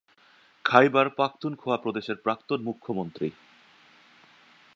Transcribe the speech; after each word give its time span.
খাইবার 0.65 1.07
পাখতুনখোয়া 1.09 1.77
প্রদেশের 1.77 2.15
প্রাক্তন 2.15 2.59
মুখ্যমন্ত্রী। 2.63 3.29